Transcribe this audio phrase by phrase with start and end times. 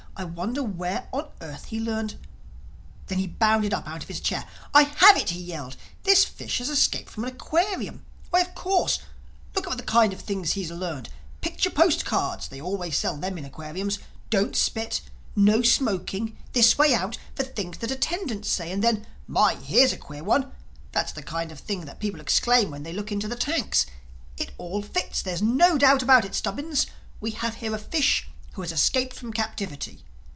[0.17, 2.15] "I wonder where on earth he learned—"
[3.07, 4.45] Then he bounded up out of his chair.
[4.71, 8.05] "I have it," he yelled, "this fish has escaped from an aquarium.
[8.29, 8.99] Why, of course!
[9.55, 11.09] Look at the kind of things he has learned:
[11.39, 13.97] 'Picture postcards'—they always sell them in aquariums;
[14.29, 15.01] 'Don't spit';
[15.35, 18.71] 'No smoking'; 'This way out'—the things the attendants say.
[18.71, 20.51] And then, 'My, here's a queer one!'
[20.91, 23.85] That's the kind of thing that people exclaim when they look into the tanks.
[24.37, 25.23] It all fits.
[25.23, 26.85] There's no doubt about it, Stubbins:
[27.19, 30.03] we have here a fish who has escaped from captivity.